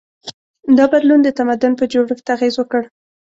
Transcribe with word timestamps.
دا 0.77 0.85
بدلون 0.91 1.19
د 1.23 1.29
تمدن 1.39 1.71
په 1.79 1.85
جوړښت 1.91 2.25
اغېز 2.35 2.55
وکړ. 2.57 2.81